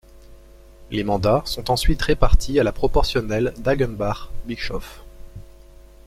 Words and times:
Les 0.89 1.03
mandats 1.03 1.43
sont 1.45 1.69
ensuite 1.69 2.01
répartis 2.01 2.59
à 2.59 2.63
la 2.63 2.71
proportionnelle 2.71 3.53
d'Hagenbach-Bischoff. 3.59 5.03